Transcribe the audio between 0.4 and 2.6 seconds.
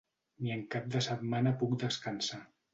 Ni en cap de setmana puc descansar.